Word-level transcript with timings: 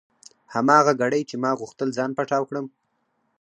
هماغه 0.53 0.93
ګړۍ 1.01 1.21
چې 1.29 1.35
ما 1.43 1.51
غوښتل 1.59 1.89
ځان 1.97 2.11
پټاو 2.17 2.47
کړم. 2.49 2.65